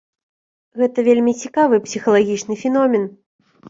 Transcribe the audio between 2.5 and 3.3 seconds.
феномен.